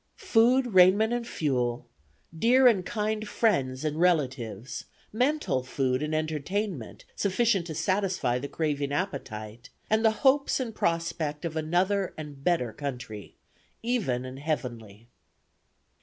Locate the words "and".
1.13-1.27, 2.65-2.83, 3.85-3.99, 6.01-6.15, 9.91-10.03, 10.59-10.73, 12.17-12.43